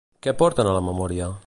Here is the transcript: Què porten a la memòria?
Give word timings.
Què 0.27 0.33
porten 0.39 0.71
a 0.71 0.73
la 0.79 0.83
memòria? 0.87 1.33